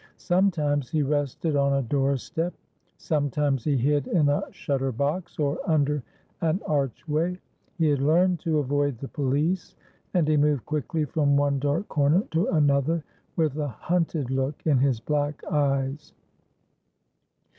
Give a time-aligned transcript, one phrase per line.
[0.17, 2.55] Sometimes he rested on a doorstep,
[2.97, 6.01] sometimes he hid in a shutter box or under
[6.41, 7.37] an archway.
[7.77, 9.75] He had learned to avoid the police,
[10.15, 13.03] and he moved quickly from one dark corner to another
[13.35, 16.13] with a hunted look in his black eyes.